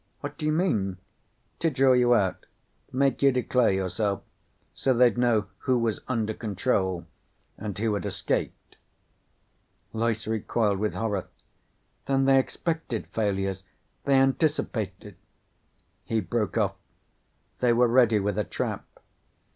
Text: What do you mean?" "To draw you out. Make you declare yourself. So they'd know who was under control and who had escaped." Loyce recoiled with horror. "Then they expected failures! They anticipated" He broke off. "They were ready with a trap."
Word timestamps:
What 0.21 0.35
do 0.35 0.47
you 0.47 0.51
mean?" 0.51 0.97
"To 1.59 1.69
draw 1.69 1.93
you 1.93 2.15
out. 2.15 2.47
Make 2.91 3.21
you 3.21 3.31
declare 3.31 3.69
yourself. 3.69 4.23
So 4.73 4.95
they'd 4.95 5.15
know 5.15 5.45
who 5.59 5.77
was 5.77 6.01
under 6.07 6.33
control 6.33 7.05
and 7.55 7.77
who 7.77 7.93
had 7.93 8.07
escaped." 8.07 8.77
Loyce 9.93 10.25
recoiled 10.25 10.79
with 10.79 10.95
horror. 10.95 11.27
"Then 12.07 12.25
they 12.25 12.39
expected 12.39 13.09
failures! 13.11 13.63
They 14.05 14.15
anticipated" 14.15 15.17
He 16.05 16.19
broke 16.19 16.57
off. 16.57 16.73
"They 17.59 17.71
were 17.71 17.87
ready 17.87 18.17
with 18.19 18.39
a 18.39 18.43
trap." 18.43 18.87